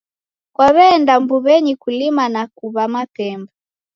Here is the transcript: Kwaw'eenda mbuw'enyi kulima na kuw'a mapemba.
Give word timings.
Kwaw'eenda 0.55 1.13
mbuw'enyi 1.21 1.73
kulima 1.81 2.25
na 2.33 2.43
kuw'a 2.55 2.85
mapemba. 2.93 3.51